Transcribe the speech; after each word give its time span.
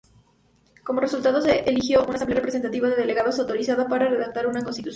Como 0.83 0.99
resultado 0.99 1.39
se 1.43 1.59
eligió 1.69 2.01
una 2.03 2.15
asamblea 2.15 2.39
representativa 2.39 2.89
de 2.89 2.95
delegados, 2.95 3.37
autorizada 3.37 3.87
para 3.87 4.09
redactar 4.09 4.47
una 4.47 4.63
constitución. 4.63 4.89